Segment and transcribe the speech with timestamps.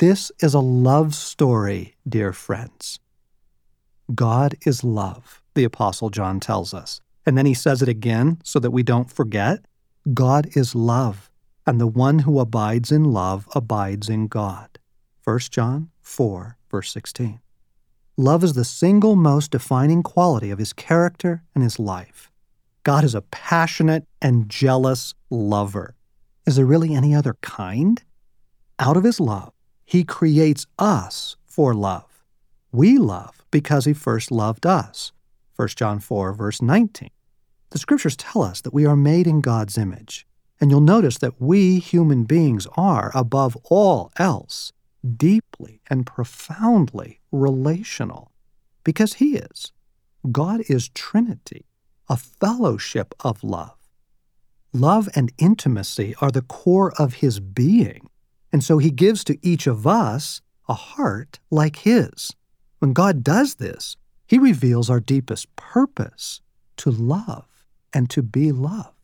[0.00, 3.00] This is a love story, dear friends.
[4.14, 7.02] God is love, the Apostle John tells us.
[7.26, 9.58] And then he says it again so that we don't forget.
[10.14, 11.30] God is love,
[11.66, 14.78] and the one who abides in love abides in God.
[15.24, 17.38] 1 John 4, verse 16.
[18.16, 22.30] Love is the single most defining quality of his character and his life.
[22.84, 25.94] God is a passionate and jealous lover.
[26.46, 28.02] Is there really any other kind?
[28.78, 29.52] Out of his love,
[29.90, 32.24] he creates us for love.
[32.70, 35.10] We love because he first loved us.
[35.56, 37.10] 1 John 4, verse 19.
[37.70, 40.28] The scriptures tell us that we are made in God's image.
[40.60, 44.72] And you'll notice that we human beings are, above all else,
[45.16, 48.30] deeply and profoundly relational
[48.84, 49.72] because He is.
[50.30, 51.66] God is Trinity,
[52.08, 53.76] a fellowship of love.
[54.72, 58.09] Love and intimacy are the core of His being,
[58.52, 62.34] and so He gives to each of us a heart like His.
[62.78, 66.40] When God does this, He reveals our deepest purpose
[66.78, 68.99] to love and to be loved.